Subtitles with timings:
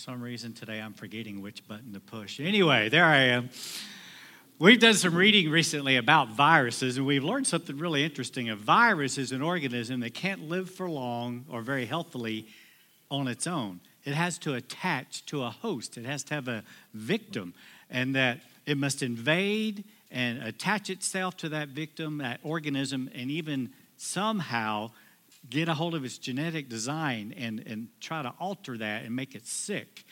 [0.00, 2.40] some reason today I'm forgetting which button to push.
[2.40, 3.50] Anyway, there I am.
[4.58, 8.48] We've done some reading recently about viruses, and we've learned something really interesting.
[8.48, 12.46] A virus is an organism that can't live for long or very healthily
[13.10, 13.80] on its own.
[14.06, 16.64] It has to attach to a host, it has to have a
[16.94, 17.52] victim,
[17.90, 23.68] and that it must invade and attach itself to that victim, that organism, and even
[23.98, 24.92] somehow
[25.48, 29.34] get a hold of its genetic design and, and try to alter that and make
[29.34, 30.04] it sick.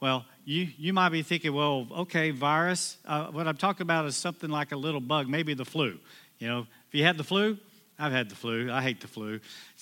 [0.00, 2.96] Well, you, you might be thinking, well, okay, virus.
[3.04, 5.98] Uh, what I'm talking about is something like a little bug, maybe the flu.
[6.38, 7.56] You know, if you had the flu,
[7.98, 8.68] I've had the flu.
[8.72, 9.38] I hate the flu.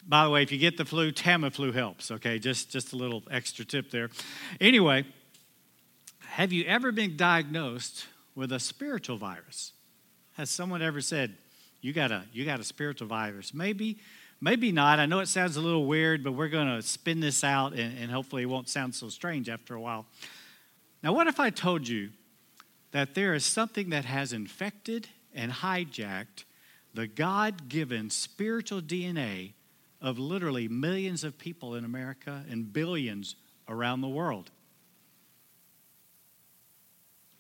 [0.07, 2.11] By the way, if you get the flu, Tamiflu helps.
[2.11, 4.11] Okay, just just a little extra tip there.
[4.61, 5.07] Anyway,
[6.27, 9.73] have you ever been diagnosed with a spiritual virus?
[10.35, 11.35] Has someone ever said
[11.81, 13.55] you got a you got a spiritual virus?
[13.55, 13.99] Maybe
[14.41, 14.99] Maybe not.
[14.99, 17.99] I know it sounds a little weird, but we're going to spin this out and,
[17.99, 20.07] and hopefully it won't sound so strange after a while.
[21.03, 22.11] Now, what if I told you
[22.93, 26.45] that there is something that has infected and hijacked
[26.95, 29.53] the God given spiritual DNA
[30.01, 33.37] of literally millions of people in America and billions
[33.69, 34.51] around the world?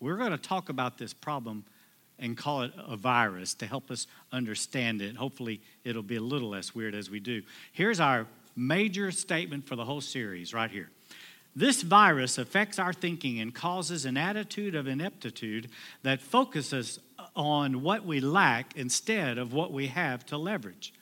[0.01, 1.65] We're going to talk about this problem
[2.21, 5.17] and call it a virus to help us understand it.
[5.17, 7.43] Hopefully, it'll be a little less weird as we do.
[7.73, 10.91] Here's our major statement for the whole series right here.
[11.57, 15.69] This virus affects our thinking and causes an attitude of ineptitude
[16.03, 17.01] that focuses
[17.35, 20.95] on what we lack instead of what we have to leverage.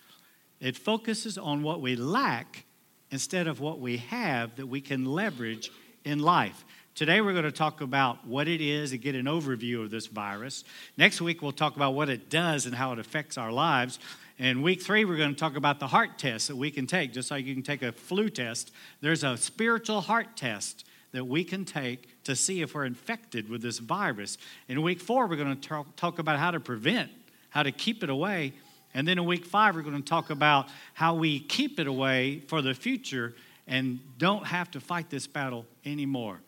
[0.61, 2.65] It focuses on what we lack
[3.11, 5.71] instead of what we have that we can leverage
[6.05, 6.65] in life.
[6.99, 10.09] Today, we're going to talk about what it is and get an overview of this
[10.09, 10.65] virus.
[10.97, 14.01] Next week, we'll talk about what it does and how it affects our lives.
[14.37, 17.13] And week three, we're going to talk about the heart test that we can take,
[17.13, 18.73] just like you can take a flu test.
[19.01, 23.63] There's a spiritual heart test that we can take to see if we're infected with
[23.63, 24.37] this virus.
[24.67, 27.13] In week four, we're going to talk, talk about how to prevent,
[27.51, 28.55] how to keep it away.
[28.93, 32.41] And then in week five, we're going to talk about how we keep it away
[32.41, 33.37] for the future
[33.69, 36.41] and don't have to fight this battle anymore.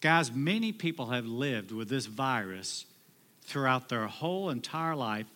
[0.00, 2.86] Guys, many people have lived with this virus
[3.42, 5.26] throughout their whole entire life,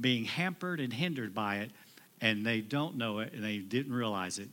[0.00, 1.70] being hampered and hindered by it,
[2.20, 4.48] and they don't know it and they didn't realize it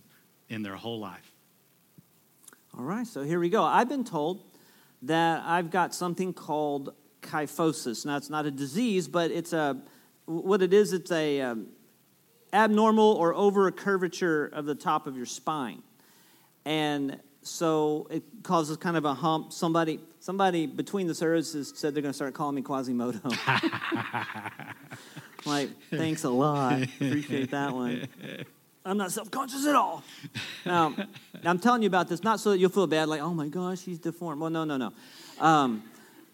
[0.50, 1.31] in their whole life.
[2.78, 3.64] All right, so here we go.
[3.64, 4.44] I've been told
[5.03, 8.06] that I've got something called kyphosis.
[8.06, 9.82] Now, it's not a disease, but it's a
[10.26, 10.94] what it is.
[10.94, 11.68] It's a um,
[12.53, 15.82] abnormal or over a curvature of the top of your spine,
[16.66, 19.54] and so it causes kind of a hump.
[19.54, 23.20] Somebody, somebody between the services said they're going to start calling me Quasimodo.
[25.46, 26.82] like, thanks a lot.
[26.82, 28.08] Appreciate that one.
[28.84, 30.04] I'm not self conscious at all.
[30.66, 30.96] Now,
[31.44, 33.82] I'm telling you about this not so that you'll feel bad, like, oh my gosh,
[33.82, 34.42] he's deformed.
[34.42, 34.94] Well, no, no, no.
[35.40, 35.84] Um,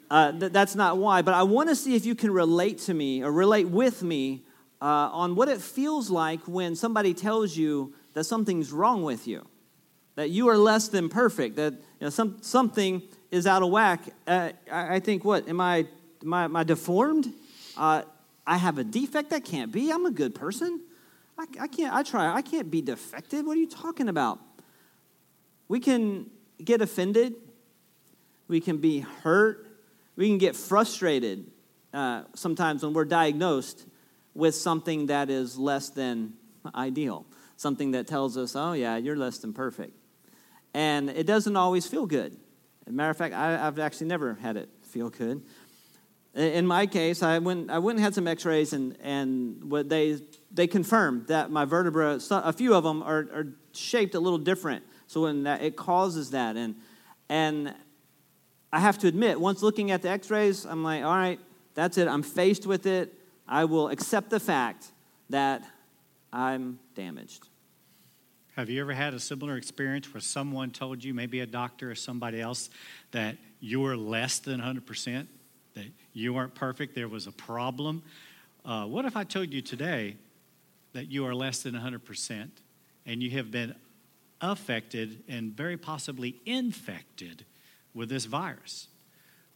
[0.09, 1.21] uh, th- that's not why.
[1.21, 4.43] But I want to see if you can relate to me or relate with me
[4.81, 9.45] uh, on what it feels like when somebody tells you that something's wrong with you
[10.15, 14.01] that you are less than perfect, that you know, some, something is out of whack.
[14.27, 15.47] Uh, I, I, think, what?
[15.47, 15.87] Am I,
[16.21, 17.31] am I, am I deformed?
[17.77, 18.03] Uh,
[18.45, 19.29] I have a defect?
[19.29, 19.91] That can't be.
[19.91, 20.81] I'm a good person.
[21.37, 23.45] I, I can't, I try, I can't be defective.
[23.45, 24.39] What are you talking about?
[25.67, 26.29] We can
[26.63, 27.35] get offended.
[28.47, 29.67] We can be hurt.
[30.17, 31.49] We can get frustrated
[31.93, 33.85] uh, sometimes when we're diagnosed
[34.33, 36.33] with something that is less than
[36.75, 40.00] ideal, something that tells us, oh, yeah, you're less than perfect
[40.73, 42.37] and it doesn't always feel good.
[42.87, 45.41] Matter of fact, I, have actually never had it feel good.
[46.33, 50.19] In my case, I went, I went and had some X-rays, and and what they
[50.49, 54.83] they confirmed that my vertebra, a few of them are, are shaped a little different.
[55.07, 56.75] So when that, it causes that, and
[57.27, 57.73] and
[58.71, 61.39] I have to admit, once looking at the X-rays, I'm like, all right,
[61.73, 62.07] that's it.
[62.07, 63.13] I'm faced with it.
[63.47, 64.87] I will accept the fact
[65.29, 65.63] that
[66.31, 67.49] I'm damaged.
[68.57, 71.95] Have you ever had a similar experience where someone told you, maybe a doctor or
[71.95, 72.69] somebody else,
[73.11, 75.25] that you were less than 100%,
[75.75, 78.03] that you weren't perfect, there was a problem?
[78.65, 80.17] Uh, what if I told you today
[80.91, 82.49] that you are less than 100%
[83.05, 83.73] and you have been
[84.41, 87.45] affected and very possibly infected
[87.93, 88.89] with this virus?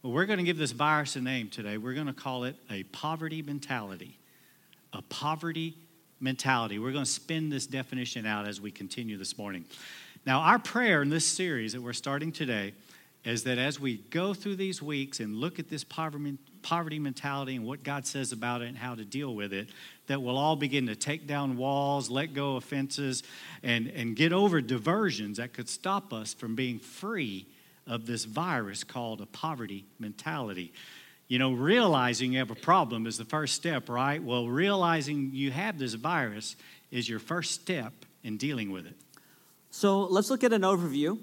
[0.02, 1.76] Well, we're going to give this virus a name today.
[1.76, 4.18] We're going to call it a poverty mentality.
[4.94, 5.76] A poverty
[6.20, 6.78] mentality.
[6.78, 9.64] We're going to spin this definition out as we continue this morning.
[10.24, 12.74] Now, our prayer in this series that we're starting today
[13.24, 17.64] is that as we go through these weeks and look at this poverty mentality and
[17.64, 19.68] what God says about it and how to deal with it,
[20.06, 23.24] that we'll all begin to take down walls, let go of fences,
[23.64, 27.46] and, and get over diversions that could stop us from being free
[27.86, 30.72] of this virus called a poverty mentality.
[31.28, 34.22] You know, realizing you have a problem is the first step, right?
[34.22, 36.54] Well, realizing you have this virus
[36.92, 37.92] is your first step
[38.22, 38.94] in dealing with it.
[39.70, 41.18] So let's look at an overview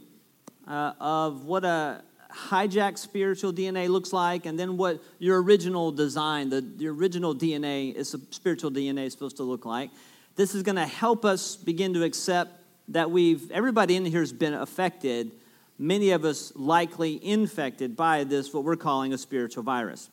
[0.67, 2.01] uh, of what a
[2.33, 7.95] hijacked spiritual DNA looks like, and then what your original design, the, the original DNA,
[7.95, 9.89] is spiritual DNA is supposed to look like.
[10.35, 12.51] This is going to help us begin to accept
[12.89, 15.31] that we've everybody in here has been affected
[15.77, 20.09] many of us likely infected by this, what we're calling a spiritual virus.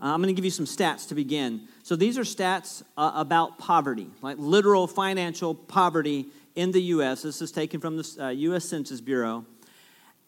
[0.00, 1.68] Uh, I'm going to give you some stats to begin.
[1.82, 7.22] So, these are stats uh, about poverty, like literal financial poverty in the U.S.
[7.22, 8.64] This is taken from the uh, U.S.
[8.64, 9.44] Census Bureau.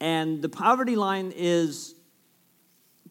[0.00, 1.94] And the poverty line is,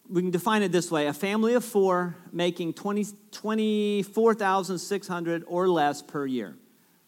[0.09, 6.01] we can define it this way a family of four making 20, 24,600 or less
[6.01, 6.55] per year.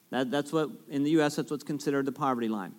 [0.09, 2.73] That, that's what, in the U.S., that's what's considered the poverty line.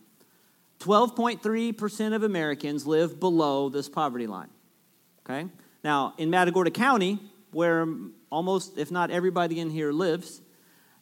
[0.80, 4.50] 12.3% of Americans live below this poverty line.
[5.24, 5.48] Okay?
[5.82, 7.18] Now, in Matagorda County,
[7.50, 7.86] where
[8.30, 10.40] almost, if not everybody in here lives,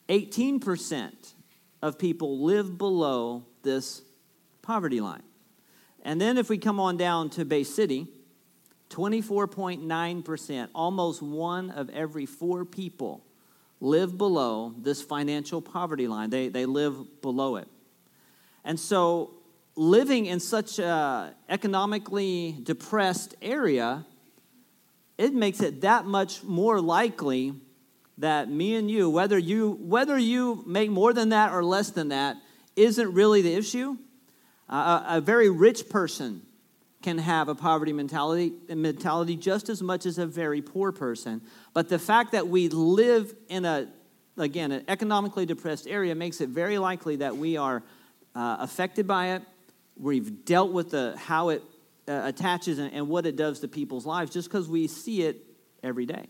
[0.09, 1.13] 18%
[1.83, 4.03] of people live below this
[4.63, 5.23] poverty line.
[6.03, 8.07] And then if we come on down to Bay City,
[8.91, 13.25] 24.9%, almost one of every four people
[13.81, 16.31] live below this financial poverty line.
[16.31, 17.69] They, they live below it.
[18.65, 19.35] And so
[19.77, 24.07] living in such an economically depressed area,
[25.19, 27.55] it makes it that much more likely
[28.19, 32.09] that me and you, whether you whether you make more than that or less than
[32.09, 32.37] that,
[32.75, 33.97] isn't really the issue.
[34.69, 36.43] Uh, a, a very rich person
[37.03, 41.43] can have a poverty mentality mentality just as much as a very poor person.
[41.75, 43.89] But the fact that we live in a
[44.39, 47.83] again an economically depressed area makes it very likely that we are
[48.35, 49.43] uh, affected by it
[49.99, 51.63] we've dealt with the how it
[52.09, 55.43] uh, attaches and, and what it does to people's lives just because we see it
[55.83, 56.27] every day.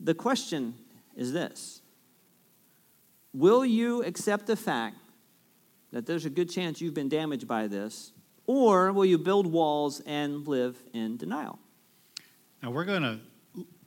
[0.00, 0.74] The question
[1.16, 1.80] is this
[3.32, 4.96] Will you accept the fact
[5.92, 8.12] that there's a good chance you've been damaged by this,
[8.46, 11.58] or will you build walls and live in denial?
[12.62, 13.20] Now, we're going to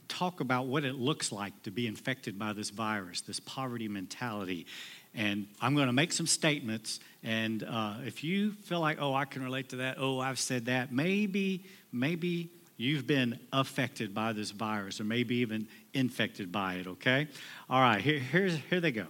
[0.08, 4.66] talk about what it looks like to be infected by this virus, this poverty mentality.
[5.16, 7.00] And I'm going to make some statements.
[7.24, 10.66] And uh, if you feel like, oh, I can relate to that, oh, I've said
[10.66, 16.88] that, maybe, maybe you've been affected by this virus or maybe even infected by it,
[16.88, 17.28] okay?
[17.70, 19.08] All right, here, here's, here they go.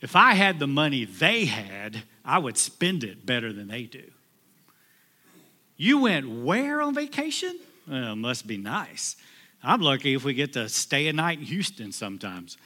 [0.00, 4.04] If I had the money they had, I would spend it better than they do.
[5.76, 7.58] You went where on vacation?
[7.88, 9.16] Well, must be nice.
[9.62, 12.56] I'm lucky if we get to stay a night in Houston sometimes.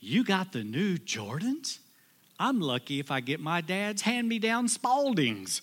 [0.00, 1.78] You got the new Jordans?
[2.38, 5.60] I'm lucky if I get my dad's hand me down Spaldings.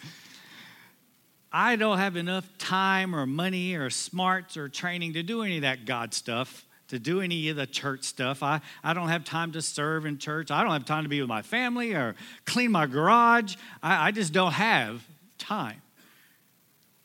[1.51, 5.62] I don't have enough time or money or smarts or training to do any of
[5.63, 8.44] that God stuff, to do any of the church stuff.
[8.44, 10.51] I, I don't have time to serve in church.
[10.51, 13.56] I don't have time to be with my family or clean my garage.
[13.81, 15.04] I, I just don't have
[15.40, 15.81] time.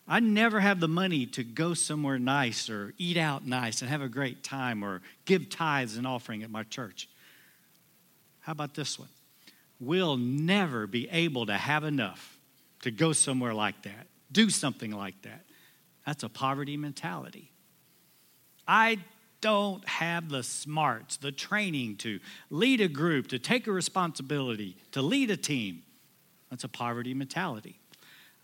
[0.06, 4.02] I never have the money to go somewhere nice or eat out nice and have
[4.02, 7.08] a great time or give tithes and offering at my church.
[8.42, 9.08] How about this one?
[9.80, 12.38] We'll never be able to have enough
[12.82, 15.44] to go somewhere like that, do something like that.
[16.06, 17.50] That's a poverty mentality.
[18.66, 18.98] I
[19.40, 22.20] don't have the smarts, the training to
[22.50, 25.82] lead a group, to take a responsibility, to lead a team.
[26.50, 27.78] That's a poverty mentality.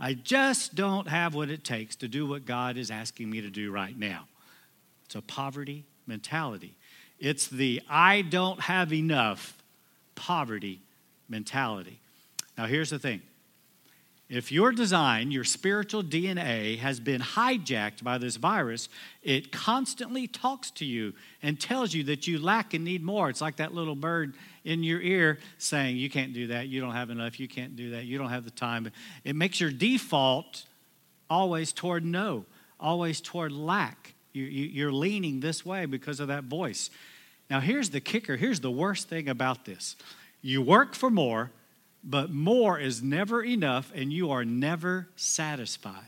[0.01, 3.51] I just don't have what it takes to do what God is asking me to
[3.51, 4.27] do right now.
[5.07, 6.77] It's a poverty mentality.
[7.19, 9.58] It's the I don't have enough
[10.19, 10.81] poverty
[11.29, 12.01] mentality.
[12.57, 13.23] Now, here's the thing
[14.29, 18.91] if your design, your spiritual DNA, has been hijacked by this virus,
[19.23, 23.31] it constantly talks to you and tells you that you lack and need more.
[23.31, 24.35] It's like that little bird
[24.65, 27.93] in your ear saying, You can't do that, you don't have enough, you can't do
[27.93, 28.91] that, you don't have the time.
[29.25, 30.65] It makes your default
[31.31, 32.45] always toward no,
[32.79, 34.15] always toward lack.
[34.35, 36.91] You, are leaning this way because of that voice.
[37.51, 39.97] Now, here's the kicker here's the worst thing about this
[40.43, 41.51] you work for more,
[42.05, 46.05] but more is never enough, and you are never satisfied.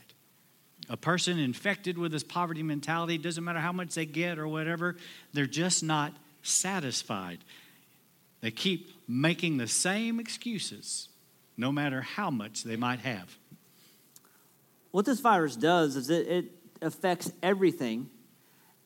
[0.89, 4.97] A person infected with this poverty mentality, doesn't matter how much they get or whatever,
[5.33, 7.39] they're just not satisfied.
[8.41, 11.07] They keep making the same excuses,
[11.55, 13.37] no matter how much they might have.
[14.91, 16.45] What this virus does is it, it
[16.81, 18.09] affects everything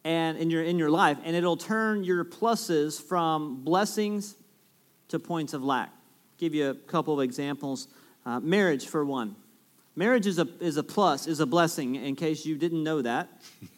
[0.05, 4.35] and in your in your life and it'll turn your pluses from blessings
[5.09, 5.91] to points of lack.
[6.37, 7.87] Give you a couple of examples.
[8.25, 9.35] Uh, marriage for one.
[9.95, 13.29] Marriage is a is a plus is a blessing in case you didn't know that.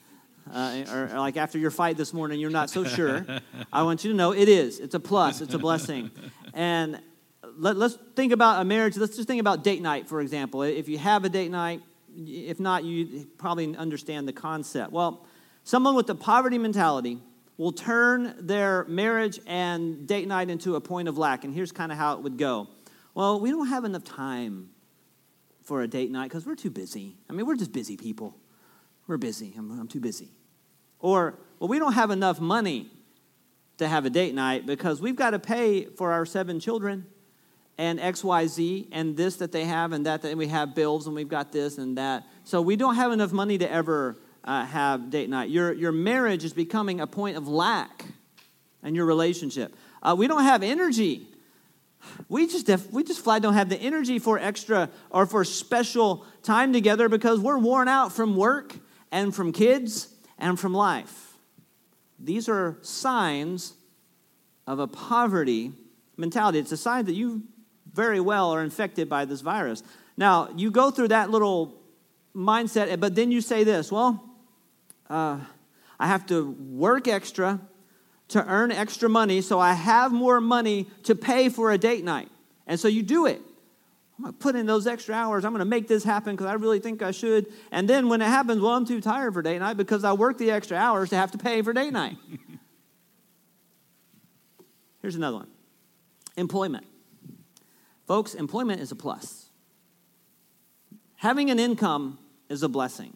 [0.50, 3.26] Uh, or, or like after your fight this morning you're not so sure.
[3.74, 4.80] I want you to know it is.
[4.80, 5.42] It's a plus.
[5.42, 6.10] It's a blessing.
[6.54, 7.02] And
[7.58, 8.96] let, us think about a marriage.
[8.96, 10.62] Let's just think about date night for example.
[10.62, 11.82] If you have a date night
[12.16, 14.94] if not you probably understand the concept.
[14.94, 15.28] Well
[15.68, 17.20] Someone with a poverty mentality
[17.58, 21.44] will turn their marriage and date night into a point of lack.
[21.44, 22.70] And here's kind of how it would go.
[23.14, 24.70] Well, we don't have enough time
[25.64, 27.18] for a date night because we're too busy.
[27.30, 28.38] I mean, we're just busy people.
[29.08, 29.56] We're busy.
[29.58, 30.32] I'm, I'm too busy.
[31.02, 32.90] Or, well, we don't have enough money
[33.78, 37.06] to have a date night because we've got to pay for our seven children
[37.78, 41.28] and XYZ and this that they have and that, that we have bills and we've
[41.28, 42.24] got this and that.
[42.46, 44.16] So we don't have enough money to ever
[44.48, 45.50] uh, have date night.
[45.50, 48.06] Your, your marriage is becoming a point of lack
[48.82, 49.76] in your relationship.
[50.02, 51.28] Uh, we don't have energy.
[52.30, 56.72] We just, we just flat don't have the energy for extra or for special time
[56.72, 58.76] together because we're worn out from work
[59.12, 61.38] and from kids and from life.
[62.18, 63.74] These are signs
[64.66, 65.74] of a poverty
[66.16, 66.60] mentality.
[66.60, 67.44] It's a sign that you
[67.94, 69.84] very well are infected by this virus.
[70.16, 71.82] Now, you go through that little
[72.36, 74.27] mindset, but then you say this well,
[75.10, 75.40] uh,
[76.00, 77.60] I have to work extra
[78.30, 82.30] to earn extra money so I have more money to pay for a date night.
[82.66, 83.42] And so you do it.
[84.18, 85.46] I'm going to put in those extra hours.
[85.46, 87.48] I'm going to make this happen because I really think I should.
[87.72, 90.40] And then when it happens, well, I'm too tired for date night because I worked
[90.40, 92.18] the extra hours to have to pay for date night.
[95.02, 95.48] Here's another one
[96.36, 96.86] employment.
[98.08, 99.50] Folks, employment is a plus.
[101.18, 103.16] Having an income is a blessing.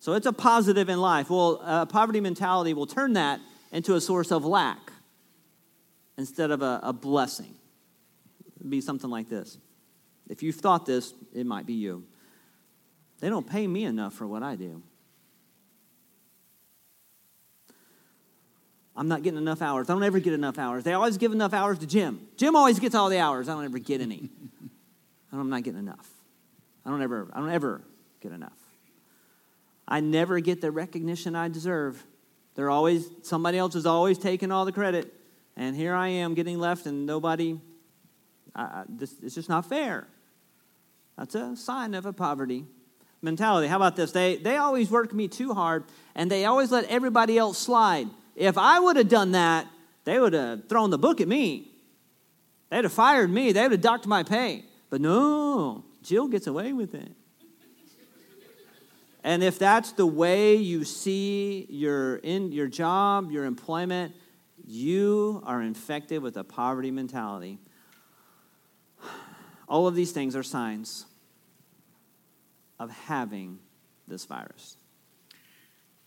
[0.00, 1.30] So it's a positive in life.
[1.30, 3.40] Well, a poverty mentality will turn that
[3.72, 4.92] into a source of lack
[6.16, 7.54] instead of a, a blessing.
[8.56, 9.58] It'd be something like this.
[10.28, 12.04] If you've thought this, it might be you.
[13.20, 14.82] They don't pay me enough for what I do.
[18.94, 19.88] I'm not getting enough hours.
[19.88, 20.82] I don't ever get enough hours.
[20.82, 22.26] They always give enough hours to Jim.
[22.36, 23.48] Jim always gets all the hours.
[23.48, 24.28] I don't ever get any.
[25.32, 26.08] I'm not getting enough.
[26.84, 27.80] I don't ever, I don't ever
[28.20, 28.67] get enough.
[29.88, 32.04] I never get the recognition I deserve.
[32.54, 35.14] They're always somebody else is always taking all the credit,
[35.56, 37.58] and here I am getting left, and nobody.
[38.54, 40.06] I, this, it's just not fair.
[41.16, 42.66] That's a sign of a poverty
[43.22, 43.66] mentality.
[43.66, 44.12] How about this?
[44.12, 48.08] They they always work me too hard, and they always let everybody else slide.
[48.36, 49.66] If I would have done that,
[50.04, 51.70] they would have thrown the book at me.
[52.70, 53.52] They'd have fired me.
[53.52, 54.64] They would have docked my pay.
[54.90, 57.12] But no, Jill gets away with it.
[59.28, 64.14] And if that's the way you see your, in, your job, your employment,
[64.66, 67.58] you are infected with a poverty mentality.
[69.68, 71.04] All of these things are signs
[72.78, 73.58] of having
[74.06, 74.78] this virus.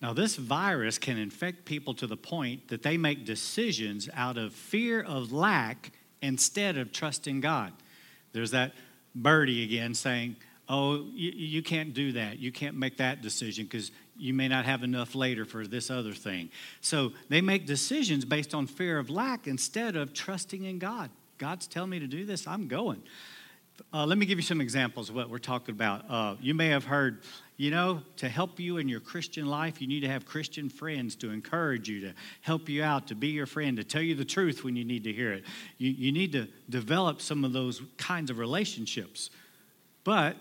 [0.01, 4.51] Now, this virus can infect people to the point that they make decisions out of
[4.51, 5.91] fear of lack
[6.23, 7.71] instead of trusting God.
[8.33, 8.73] There's that
[9.13, 10.37] birdie again saying,
[10.69, 12.39] oh, you, you can't do that.
[12.39, 16.13] You can't make that decision because you may not have enough later for this other
[16.13, 16.49] thing.
[16.79, 21.09] So they make decisions based on fear of lack instead of trusting in God.
[21.37, 23.01] God's telling me to do this, I'm going.
[23.93, 26.05] Uh, let me give you some examples of what we're talking about.
[26.09, 27.23] Uh, you may have heard,
[27.57, 31.15] you know, to help you in your Christian life, you need to have Christian friends
[31.15, 34.25] to encourage you, to help you out, to be your friend, to tell you the
[34.25, 35.45] truth when you need to hear it.
[35.77, 39.31] You, you need to develop some of those kinds of relationships.
[40.03, 40.37] But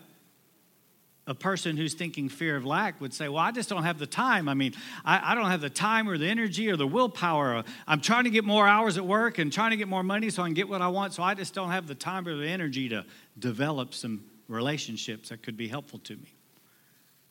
[1.31, 4.05] a person who's thinking fear of lack would say, Well, I just don't have the
[4.05, 4.49] time.
[4.49, 4.73] I mean,
[5.05, 7.63] I, I, don't have the time or the energy or the willpower.
[7.87, 10.43] I'm trying to get more hours at work and trying to get more money so
[10.43, 11.13] I can get what I want.
[11.13, 13.05] So I just don't have the time or the energy to
[13.39, 16.33] develop some relationships that could be helpful to me.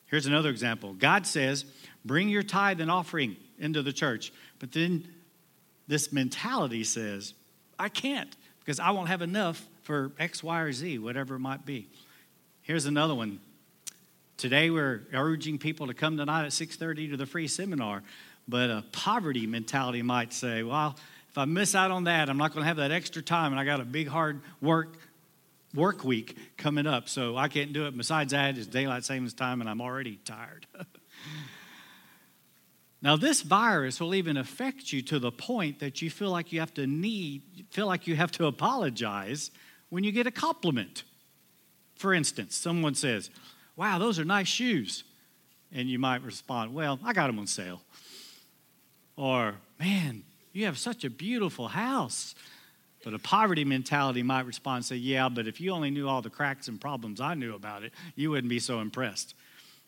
[0.07, 1.63] Here's another example God says,
[2.03, 4.33] Bring your tithe and offering into the church.
[4.57, 5.07] But then
[5.87, 7.35] this mentality says,
[7.77, 11.67] I can't because I won't have enough for X, Y, or Z, whatever it might
[11.67, 11.87] be.
[12.63, 13.39] Here's another one
[14.41, 18.01] Today we're urging people to come tonight at 6:30 to the free seminar,
[18.47, 20.97] but a poverty mentality might say, "Well,
[21.29, 23.59] if I miss out on that, I'm not going to have that extra time, and
[23.59, 24.97] I got a big hard work
[25.75, 27.95] work week coming up, so I can't do it.
[27.95, 30.65] Besides that, it's daylight savings time, and I'm already tired."
[33.03, 36.59] Now, this virus will even affect you to the point that you feel like you
[36.59, 39.49] have to need, feel like you have to apologize
[39.89, 41.03] when you get a compliment.
[41.95, 43.31] For instance, someone says,
[43.75, 45.03] Wow, those are nice shoes.
[45.71, 47.81] And you might respond, Well, I got them on sale.
[49.15, 50.23] Or, Man,
[50.53, 52.35] you have such a beautiful house.
[53.03, 56.21] But a poverty mentality might respond and say, Yeah, but if you only knew all
[56.21, 59.33] the cracks and problems I knew about it, you wouldn't be so impressed.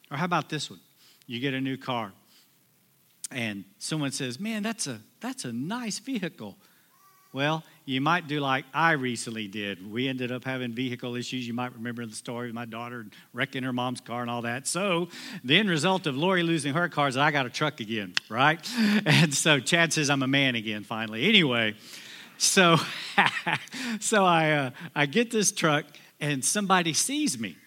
[0.09, 0.79] Or how about this one?
[1.27, 2.11] You get a new car,
[3.31, 6.57] and someone says, Man, that's a, that's a nice vehicle.
[7.33, 9.91] Well, you might do like I recently did.
[9.91, 11.45] We ended up having vehicle issues.
[11.45, 14.67] You might remember the story of my daughter wrecking her mom's car and all that.
[14.67, 15.09] So,
[15.43, 18.59] the end result of Lori losing her car is I got a truck again, right?
[19.05, 21.27] And so Chad says I'm a man again finally.
[21.27, 21.75] Anyway,
[22.37, 22.77] so
[23.99, 25.85] so I uh, I get this truck
[26.19, 27.57] and somebody sees me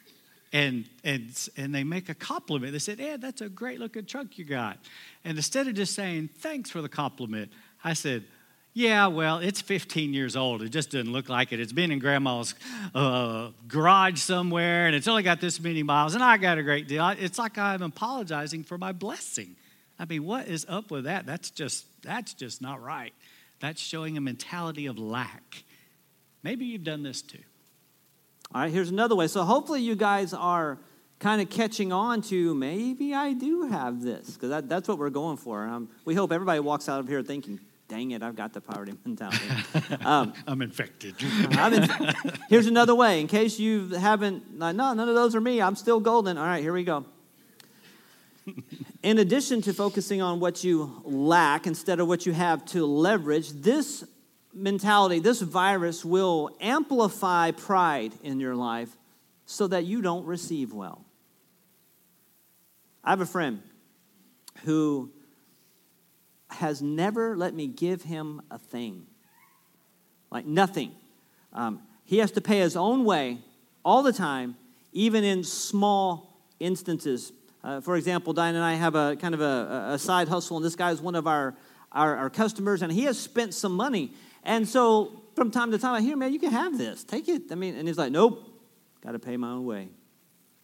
[0.52, 2.72] and and and they make a compliment.
[2.72, 4.78] They said, "Ed, that's a great looking truck you got."
[5.24, 7.52] And instead of just saying thanks for the compliment,
[7.84, 8.24] I said,
[8.76, 10.62] "Yeah, well, it's 15 years old.
[10.62, 11.60] It just doesn't look like it.
[11.60, 12.54] It's been in Grandma's
[12.94, 16.86] uh, garage somewhere, and it's only got this many miles, and I got a great
[16.86, 17.08] deal.
[17.08, 19.56] It's like I'm apologizing for my blessing.
[19.98, 21.24] I mean, what is up with that?
[21.24, 23.12] That's just that's just not right."
[23.60, 25.64] That's showing a mentality of lack.
[26.42, 27.38] Maybe you've done this too.
[28.54, 29.26] All right, here's another way.
[29.26, 30.78] So hopefully you guys are
[31.18, 35.10] kind of catching on to maybe I do have this, because that, that's what we're
[35.10, 35.64] going for.
[35.64, 38.94] Um, we hope everybody walks out of here thinking, dang it, I've got the poverty
[39.04, 39.44] mentality.
[40.04, 41.14] Um, I'm infected.
[41.52, 42.14] I'm
[42.48, 46.00] here's another way, in case you haven't, no, none of those are me, I'm still
[46.00, 46.38] golden.
[46.38, 47.04] All right, here we go.
[49.02, 53.50] In addition to focusing on what you lack instead of what you have to leverage,
[53.50, 54.04] this
[54.54, 58.96] mentality, this virus will amplify pride in your life
[59.46, 61.04] so that you don't receive well.
[63.02, 63.62] I have a friend
[64.64, 65.10] who
[66.56, 69.06] has never let me give him a thing,
[70.30, 70.92] like nothing.
[71.52, 73.38] Um, he has to pay his own way
[73.84, 74.56] all the time,
[74.92, 77.32] even in small instances.
[77.62, 80.64] Uh, for example, Diane and I have a kind of a, a side hustle, and
[80.64, 81.56] this guy is one of our,
[81.92, 84.12] our, our, customers, and he has spent some money.
[84.44, 87.04] And so from time to time, I hear, man, you can have this.
[87.04, 87.50] Take it.
[87.50, 88.44] I mean, and he's like, nope,
[89.02, 89.88] got to pay my own way.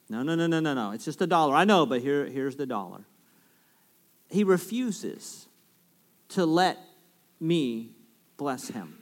[0.08, 0.90] No, no, no, no, no, no.
[0.92, 1.54] It's just a dollar.
[1.54, 3.00] I know, but here, here's the dollar.
[4.28, 5.46] He refuses
[6.34, 6.78] to let
[7.40, 7.90] me
[8.36, 8.98] bless him.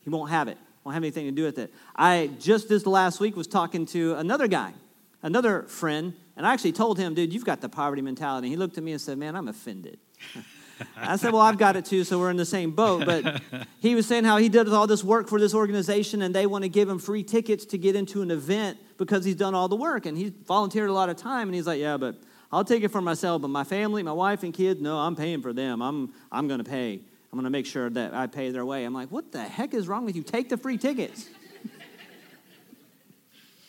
[0.00, 0.58] He won't have it.
[0.84, 1.72] Won't have anything to do with it.
[1.96, 4.74] I just this last week was talking to another guy,
[5.22, 8.48] another friend and I actually told him, dude, you've got the poverty mentality.
[8.48, 9.98] He looked at me and said, man, I'm offended.
[10.96, 13.06] I said, well, I've got it too, so we're in the same boat.
[13.06, 13.40] But
[13.80, 16.64] he was saying how he did all this work for this organization and they want
[16.64, 19.76] to give him free tickets to get into an event because he's done all the
[19.76, 21.46] work and he's volunteered a lot of time.
[21.46, 22.16] And he's like, yeah, but
[22.54, 25.42] I'll take it for myself, but my family, my wife and kids, no, I'm paying
[25.42, 25.82] for them.
[25.82, 26.92] I'm, I'm going to pay.
[26.94, 28.84] I'm going to make sure that I pay their way.
[28.84, 30.22] I'm like, what the heck is wrong with you?
[30.22, 31.28] Take the free tickets.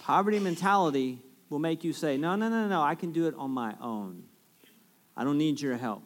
[0.02, 1.18] Poverty mentality
[1.50, 4.22] will make you say, No, no, no, no, I can do it on my own.
[5.18, 6.04] I don't need your help.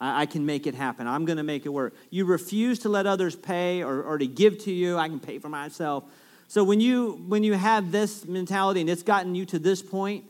[0.00, 1.06] I, I can make it happen.
[1.06, 1.94] I'm going to make it work.
[2.10, 4.98] You refuse to let others pay or, or to give to you.
[4.98, 6.02] I can pay for myself.
[6.48, 10.24] So when you when you have this mentality and it's gotten you to this point,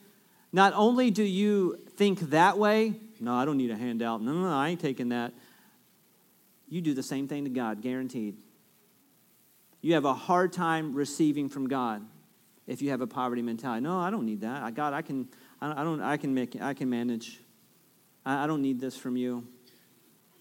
[0.53, 4.21] not only do you think that way, no, I don't need a handout.
[4.21, 5.33] No, no, no, I ain't taking that.
[6.69, 8.37] You do the same thing to God, guaranteed.
[9.81, 12.03] You have a hard time receiving from God
[12.67, 13.83] if you have a poverty mentality.
[13.83, 14.62] No, I don't need that.
[14.62, 15.29] I, God, I can,
[15.61, 17.41] I don't, I can make, I can manage.
[18.25, 19.47] I, I don't need this from you.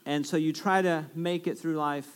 [0.05, 2.09] And so you try to make it through life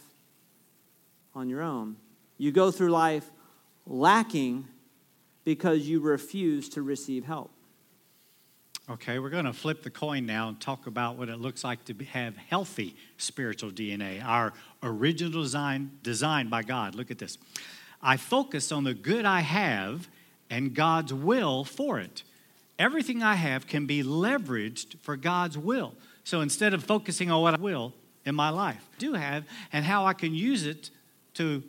[1.33, 1.97] on your own.
[2.37, 3.29] You go through life
[3.85, 4.67] lacking
[5.43, 7.51] because you refuse to receive help.
[8.87, 11.83] Okay, we're going to flip the coin now and talk about what it looks like
[11.85, 16.93] to have healthy spiritual DNA, our original design designed by God.
[16.93, 17.39] Look at this.
[17.99, 20.07] I focus on the good I have
[20.51, 22.21] and God's will for it.
[22.77, 25.95] Everything I have can be leveraged for God's will.
[26.23, 27.91] So instead of focusing on what I will
[28.23, 30.91] in my life, do have and how I can use it
[31.35, 31.63] to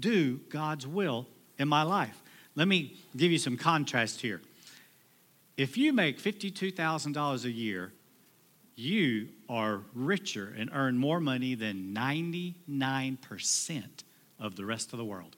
[0.00, 1.26] do God's will
[1.58, 2.22] in my life.
[2.54, 4.40] Let me give you some contrast here.
[5.56, 7.92] If you make $52,000 a year,
[8.74, 13.84] you are richer and earn more money than 99%
[14.40, 15.36] of the rest of the world.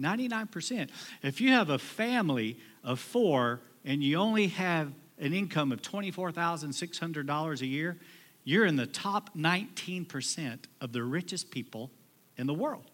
[0.00, 0.90] 99%.
[1.22, 7.60] If you have a family of four and you only have an income of $24,600
[7.60, 7.98] a year,
[8.44, 11.90] you're in the top 19% of the richest people
[12.36, 12.90] in the world.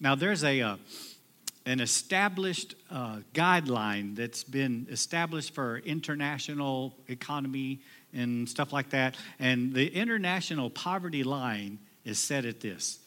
[0.00, 0.76] Now, there's a, uh,
[1.70, 7.80] an established uh, guideline that's been established for international economy
[8.12, 9.16] and stuff like that.
[9.38, 12.98] And the international poverty line is set at this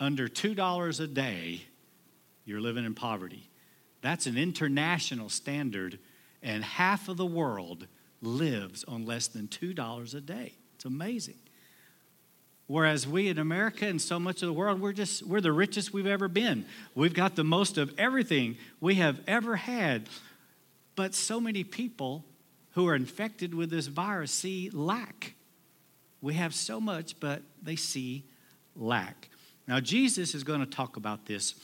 [0.00, 1.62] under $2 a day,
[2.44, 3.50] you're living in poverty.
[4.00, 5.98] That's an international standard.
[6.42, 7.86] and half of the world
[8.22, 10.54] lives on less than $2 a day.
[10.76, 11.38] It's amazing.
[12.68, 15.92] Whereas we in America and so much of the world, we're just, we're the richest
[15.92, 16.66] we've ever been.
[16.94, 20.08] We've got the most of everything we have ever had.
[20.96, 22.24] But so many people
[22.72, 25.34] who are infected with this virus see lack.
[26.20, 28.24] We have so much, but they see
[28.74, 29.28] lack.
[29.68, 31.54] Now, Jesus is going to talk about this.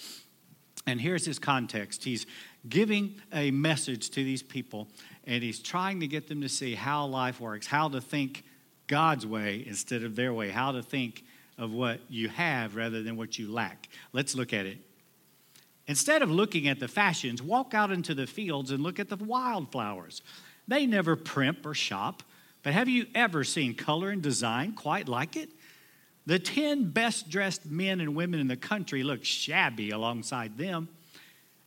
[0.86, 2.04] And here's his context.
[2.04, 2.26] He's
[2.68, 4.88] giving a message to these people,
[5.24, 8.44] and he's trying to get them to see how life works, how to think
[8.92, 11.24] God's way instead of their way, how to think
[11.57, 13.88] of what you have rather than what you lack.
[14.12, 14.76] Let's look at it.
[15.87, 19.16] Instead of looking at the fashions, walk out into the fields and look at the
[19.16, 20.20] wildflowers.
[20.68, 22.22] They never primp or shop,
[22.62, 25.48] but have you ever seen color and design quite like it?
[26.26, 30.90] The 10 best dressed men and women in the country look shabby alongside them.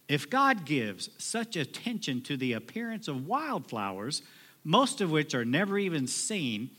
[0.07, 4.21] If God gives such attention to the appearance of wildflowers,
[4.63, 6.69] most of which are never even seen,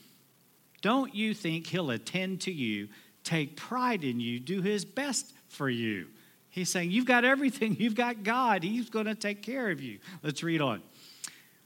[0.86, 2.86] don't you think He'll attend to you,
[3.24, 6.06] take pride in you, do His best for you?
[6.48, 9.98] He's saying, You've got everything, you've got God, He's going to take care of you.
[10.22, 10.80] Let's read on.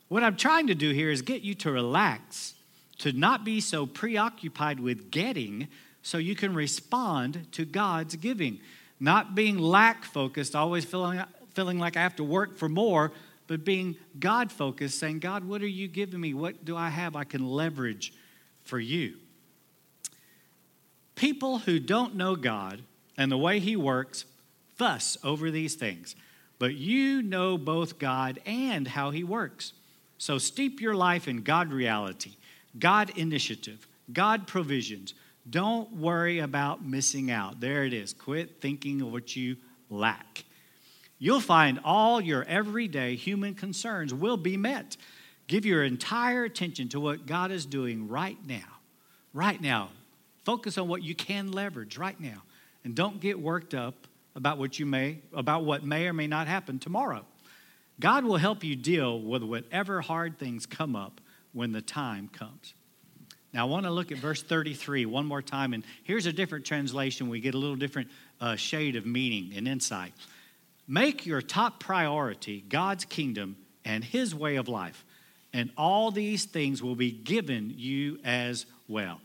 [0.09, 2.55] What I'm trying to do here is get you to relax,
[3.01, 5.69] to not be so preoccupied with getting,
[6.01, 8.59] so you can respond to God's giving.
[9.01, 13.13] Not being lack focused, always feeling, feeling like I have to work for more,
[13.49, 16.33] but being God focused, saying, God, what are you giving me?
[16.33, 18.15] What do I have I can leverage
[18.71, 19.17] for you?
[21.17, 22.81] People who don't know God
[23.19, 24.25] and the way He works
[24.77, 26.17] fuss over these things,
[26.59, 29.73] but you know both God and how He works.
[30.17, 32.37] So steep your life in God reality,
[32.79, 35.15] God initiative, God provisions.
[35.49, 37.61] Don't worry about missing out.
[37.61, 38.13] There it is.
[38.13, 39.57] Quit thinking of what you
[39.91, 40.45] lack.
[41.19, 44.97] You'll find all your everyday human concerns will be met.
[45.51, 48.79] Give your entire attention to what God is doing right now.
[49.35, 49.89] Right now.
[50.45, 52.45] Focus on what you can leverage right now.
[52.85, 56.47] And don't get worked up about what you may about what may or may not
[56.47, 57.25] happen tomorrow.
[57.99, 61.21] God will help you deal with whatever hard things come up
[61.53, 62.73] when the time comes.
[63.53, 66.65] Now, I want to look at verse 33 one more time, and here's a different
[66.65, 67.29] translation.
[67.29, 68.11] We get a little different
[68.41, 70.13] uh, shade of meaning and insight.
[70.87, 75.05] Make your top priority God's kingdom and His way of life,
[75.53, 79.21] and all these things will be given you as well.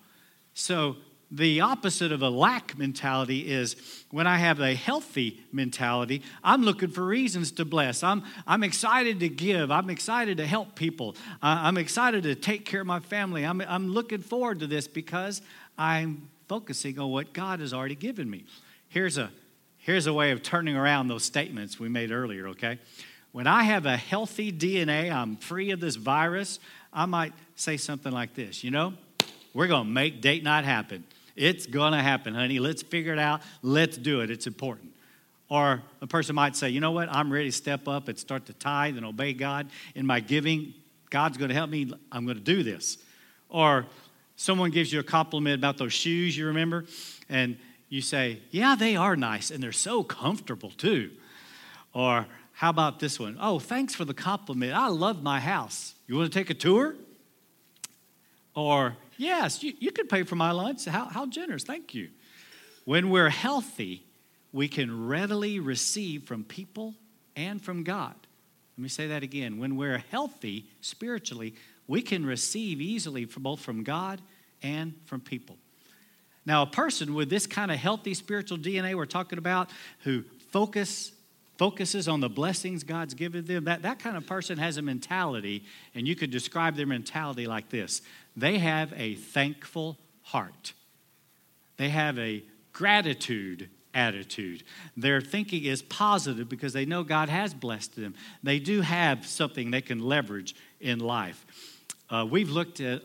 [0.54, 0.98] So,
[1.32, 3.76] the opposite of a lack mentality is
[4.12, 8.04] when I have a healthy mentality, I'm looking for reasons to bless.
[8.04, 9.72] I'm, I'm excited to give.
[9.72, 11.16] I'm excited to help people.
[11.42, 13.44] I'm excited to take care of my family.
[13.44, 15.42] I'm, I'm looking forward to this because
[15.78, 18.46] I'm focusing on what God has already given me.
[18.88, 19.32] Here's a,
[19.80, 22.80] here's a way of turning around those statements we made earlier, okay?
[23.36, 26.58] When I have a healthy DNA, I'm free of this virus,
[26.93, 28.93] I might say something like this You know,
[29.54, 31.04] we're going to make date night happen.
[31.36, 32.60] It's going to happen, honey.
[32.60, 33.41] Let's figure it out.
[33.62, 34.30] Let's do it.
[34.30, 34.93] It's important.
[35.50, 37.10] Or a person might say, you know what?
[37.12, 40.74] I'm ready to step up and start to tithe and obey God in my giving.
[41.10, 41.91] God's going to help me.
[42.13, 42.98] I'm going to do this.
[43.50, 43.86] Or
[44.38, 46.86] someone gives you a compliment about those shoes you remember,
[47.28, 47.58] and
[47.89, 51.12] you say, yeah, they are nice and they're so comfortable too.
[51.93, 53.38] Or how about this one?
[53.39, 54.74] Oh, thanks for the compliment.
[54.74, 55.96] I love my house.
[56.08, 56.96] You want to take a tour?
[58.56, 60.86] Or Yes, you, you could pay for my lunch.
[60.86, 61.63] How, how generous.
[61.63, 62.10] Thank you.
[62.84, 64.04] When we're healthy,
[64.52, 66.94] we can readily receive from people
[67.36, 68.15] and from God.
[68.78, 69.58] Let me say that again.
[69.58, 71.56] When we're healthy spiritually,
[71.88, 74.22] we can receive easily from both from God
[74.62, 75.58] and from people.
[76.46, 81.12] Now, a person with this kind of healthy spiritual DNA we're talking about, who focus
[81.58, 85.63] focuses on the blessings God's given them, that, that kind of person has a mentality,
[85.94, 88.02] and you could describe their mentality like this
[88.36, 90.74] they have a thankful heart.
[91.78, 94.63] They have a gratitude attitude.
[94.98, 98.13] Their thinking is positive because they know God has blessed them.
[98.44, 101.46] They do have something they can leverage in life.
[102.10, 103.02] Uh, we've looked at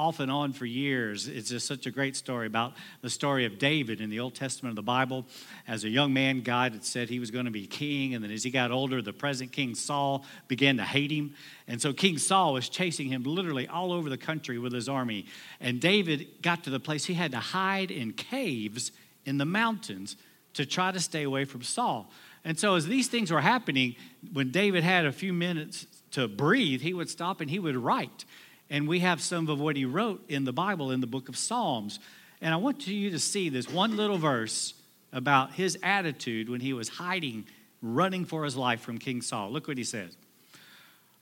[0.00, 1.28] off and on for years.
[1.28, 4.72] It's just such a great story about the story of David in the Old Testament
[4.72, 5.26] of the Bible.
[5.68, 8.30] As a young man, God had said he was going to be king, and then
[8.30, 11.34] as he got older, the present king Saul began to hate him.
[11.68, 15.26] And so King Saul was chasing him literally all over the country with his army.
[15.60, 18.92] And David got to the place he had to hide in caves
[19.26, 20.16] in the mountains
[20.54, 22.10] to try to stay away from Saul.
[22.42, 23.96] And so, as these things were happening,
[24.32, 28.24] when David had a few minutes to breathe, he would stop and he would write.
[28.70, 31.36] And we have some of what he wrote in the Bible in the book of
[31.36, 31.98] Psalms.
[32.40, 34.74] And I want you to see this one little verse
[35.12, 37.46] about his attitude when he was hiding,
[37.82, 39.50] running for his life from King Saul.
[39.50, 40.16] Look what he says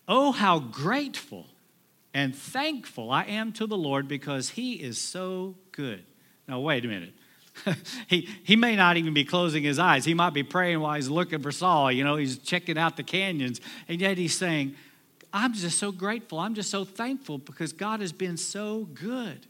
[0.07, 1.47] Oh, how grateful
[2.15, 6.05] and thankful I am to the Lord because he is so good.
[6.47, 7.15] Now, wait a minute.
[8.07, 10.05] he, he may not even be closing his eyes.
[10.05, 11.93] He might be praying while he's looking for Saul.
[11.93, 13.61] You know, he's checking out the canyons.
[13.89, 14.75] And yet he's saying,
[15.33, 16.39] I'm just so grateful.
[16.39, 19.47] I'm just so thankful because God has been so good.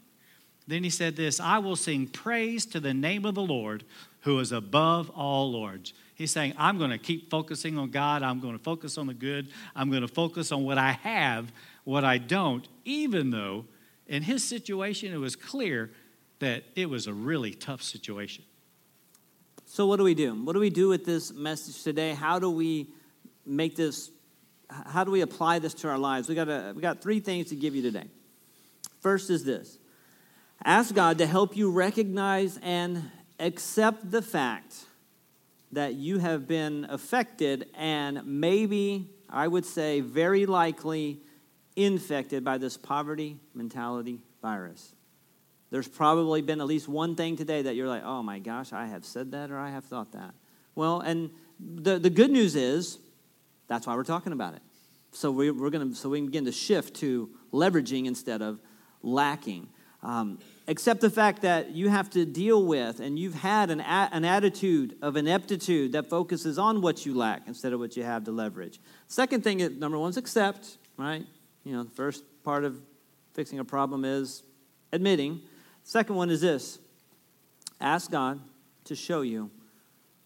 [0.67, 3.83] Then he said this I will sing praise to the name of the Lord
[4.21, 5.93] who is above all lords.
[6.15, 8.23] He's saying, I'm going to keep focusing on God.
[8.23, 9.47] I'm going to focus on the good.
[9.75, 11.51] I'm going to focus on what I have,
[11.85, 13.65] what I don't, even though
[14.07, 15.91] in his situation it was clear
[16.39, 18.43] that it was a really tough situation.
[19.65, 20.33] So, what do we do?
[20.33, 22.13] What do we do with this message today?
[22.13, 22.87] How do we
[23.45, 24.09] make this,
[24.69, 26.29] how do we apply this to our lives?
[26.29, 28.05] We got, a, we got three things to give you today.
[28.99, 29.77] First is this
[30.63, 34.75] ask God to help you recognize and accept the fact
[35.71, 41.19] that you have been affected and maybe, I would say, very likely
[41.75, 44.93] infected by this poverty mentality virus.
[45.71, 48.87] There's probably been at least one thing today that you're like, oh my gosh, I
[48.87, 50.33] have said that or I have thought that.
[50.75, 51.29] Well, and
[51.59, 52.97] the, the good news is
[53.69, 54.61] that's why we're talking about it.
[55.11, 58.59] So we, we're going to so we can begin to shift to leveraging instead of
[59.01, 59.69] lacking.
[60.01, 64.09] Um, accept the fact that you have to deal with and you've had an, a,
[64.11, 68.23] an attitude of ineptitude that focuses on what you lack instead of what you have
[68.25, 68.79] to leverage.
[69.07, 71.25] Second thing, number one is accept, right?
[71.63, 72.79] You know, the first part of
[73.33, 74.43] fixing a problem is
[74.93, 75.41] admitting.
[75.83, 76.79] Second one is this
[77.81, 78.39] ask God
[78.85, 79.51] to show you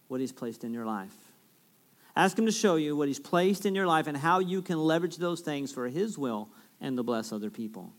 [0.07, 1.22] what He's placed in your life.
[2.15, 4.79] Ask Him to show you what He's placed in your life and how you can
[4.79, 6.49] leverage those things for His will
[6.79, 7.93] and to bless other people.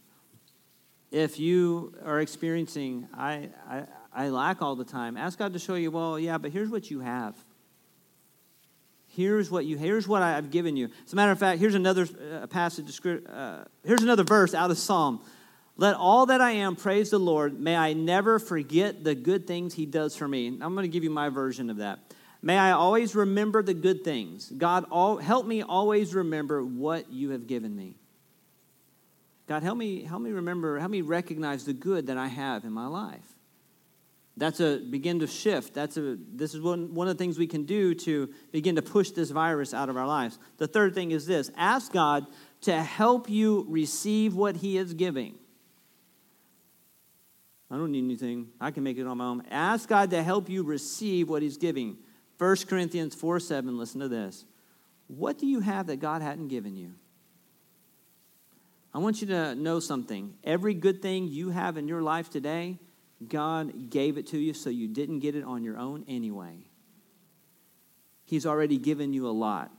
[1.11, 5.75] If you are experiencing, I, I, I lack all the time, ask God to show
[5.75, 7.37] you, well, yeah, but here's what you have.
[9.07, 9.79] Here's what you.
[9.79, 10.89] Here's what I've given you.
[11.07, 12.09] As a matter of fact, here's another
[12.43, 13.01] uh, passage.
[13.07, 15.21] Uh, here's another verse out of Psalm
[15.77, 17.59] let all that I am praise the Lord.
[17.59, 20.47] May I never forget the good things He does for me.
[20.49, 21.99] I'm going to give you my version of that.
[22.45, 24.51] May I always remember the good things.
[24.51, 27.97] God, all, help me always remember what you have given me.
[29.47, 32.73] God, help me, help me remember, help me recognize the good that I have in
[32.73, 33.25] my life.
[34.37, 35.73] That's a begin to shift.
[35.73, 38.83] That's a this is one, one of the things we can do to begin to
[38.83, 40.39] push this virus out of our lives.
[40.59, 42.27] The third thing is this ask God
[42.63, 45.37] to help you receive what He is giving.
[47.71, 48.49] I don't need anything.
[48.61, 49.45] I can make it on my own.
[49.51, 51.97] Ask God to help you receive what He's giving.
[52.39, 54.45] 1 Corinthians 4 7, listen to this.
[55.07, 56.95] What do you have that God hadn't given you?
[58.93, 60.35] I want you to know something.
[60.45, 62.79] Every good thing you have in your life today,
[63.29, 66.59] God gave it to you so you didn't get it on your own anyway.
[68.25, 69.71] He's already given you a lot.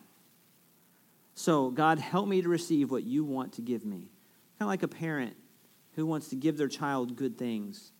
[1.33, 4.09] So, God, help me to receive what you want to give me.
[4.57, 5.35] Kind of like a parent
[5.95, 7.91] who wants to give their child good things?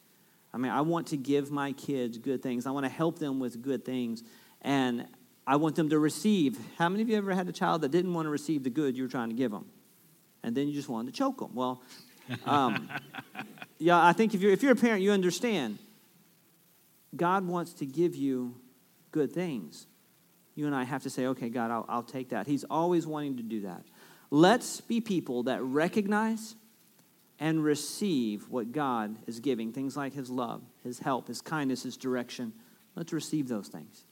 [0.54, 2.66] I mean, I want to give my kids good things.
[2.66, 4.24] I want to help them with good things.
[4.62, 5.08] And
[5.48, 6.58] I want them to receive.
[6.78, 8.98] How many of you ever had a child that didn't want to receive the good
[8.98, 9.66] you were trying to give them?
[10.44, 11.54] And then you just wanted to choke them?
[11.54, 11.82] Well,
[12.46, 12.90] um,
[13.78, 15.78] yeah, I think if you're, if you're a parent, you understand.
[17.16, 18.56] God wants to give you
[19.12, 19.88] good things.
[20.56, 22.48] You and I have to say, okay, God, I'll, I'll take that.
[22.48, 23.84] He's always wanting to do that.
[24.32, 26.56] Let's be people that recognize
[27.40, 31.98] and receive what God is giving things like His love, His help, His kindness, His
[31.98, 32.54] direction.
[32.96, 34.05] Let's receive those things.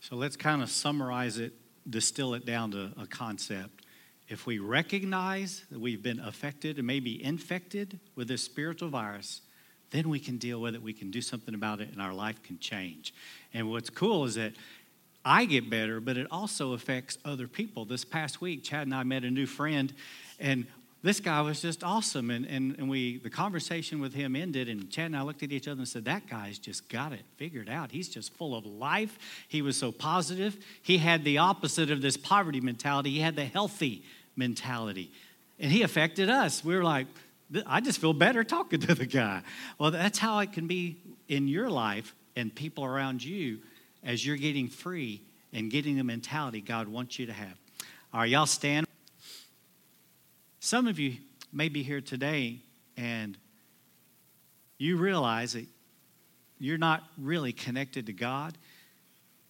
[0.00, 1.52] So let's kind of summarize it,
[1.88, 3.84] distill it down to a concept.
[4.28, 9.40] If we recognize that we've been affected and maybe infected with this spiritual virus,
[9.90, 10.82] then we can deal with it.
[10.82, 13.14] We can do something about it, and our life can change.
[13.54, 14.52] And what's cool is that
[15.24, 17.84] I get better, but it also affects other people.
[17.84, 19.92] This past week, Chad and I met a new friend,
[20.38, 20.66] and
[21.02, 22.30] this guy was just awesome.
[22.30, 25.52] And, and, and we the conversation with him ended, and Chad and I looked at
[25.52, 27.92] each other and said, That guy's just got it figured out.
[27.92, 29.18] He's just full of life.
[29.46, 30.56] He was so positive.
[30.82, 34.02] He had the opposite of this poverty mentality, he had the healthy
[34.36, 35.12] mentality.
[35.60, 36.64] And he affected us.
[36.64, 37.08] We were like,
[37.66, 39.42] I just feel better talking to the guy.
[39.78, 43.58] Well, that's how it can be in your life and people around you
[44.04, 45.20] as you're getting free
[45.52, 47.54] and getting the mentality God wants you to have.
[48.12, 48.87] All right, y'all stand.
[50.60, 51.16] Some of you
[51.52, 52.60] may be here today
[52.96, 53.36] and
[54.78, 55.66] you realize that
[56.58, 58.58] you're not really connected to God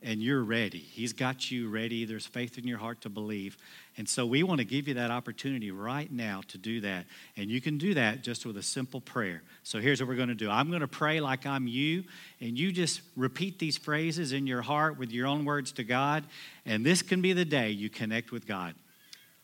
[0.02, 0.78] and you're ready.
[0.78, 2.04] He's got you ready.
[2.04, 3.56] There's faith in your heart to believe.
[3.96, 7.06] And so we want to give you that opportunity right now to do that.
[7.36, 9.42] And you can do that just with a simple prayer.
[9.64, 12.04] So here's what we're going to do I'm going to pray like I'm you,
[12.40, 16.24] and you just repeat these phrases in your heart with your own words to God.
[16.64, 18.74] And this can be the day you connect with God.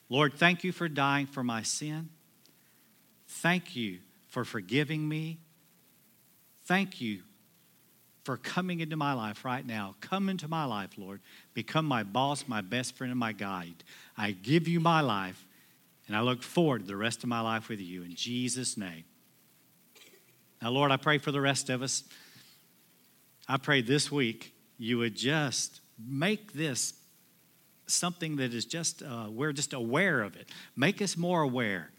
[0.09, 2.11] Lord, thank you for dying for my sin.
[3.27, 5.39] Thank you for forgiving me.
[6.67, 7.21] Thank you
[8.25, 9.95] for coming into my life right now.
[10.01, 11.21] Come into my life, Lord.
[11.53, 13.85] Become my boss, my best friend, and my guide.
[14.17, 15.47] I give you my life,
[16.07, 18.03] and I look forward to the rest of my life with you.
[18.03, 19.05] In Jesus' name.
[20.63, 22.05] Now, Lord, I pray for the rest of us.
[23.47, 26.95] I pray this week you would just make this
[27.87, 30.49] something that is just, uh, we're just aware of it.
[30.77, 31.91] Make us more aware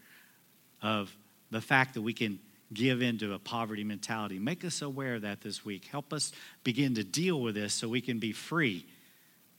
[0.82, 1.16] of
[1.50, 2.38] the fact that we can
[2.72, 4.38] give into a poverty mentality.
[4.38, 5.86] Make us aware of that this week.
[5.86, 6.32] Help us
[6.64, 8.86] begin to deal with this so we can be free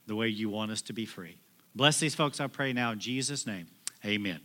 [0.06, 1.36] the way you want us to be free.
[1.74, 3.66] Bless these folks, I pray now in Jesus' name.
[4.04, 4.40] Amen.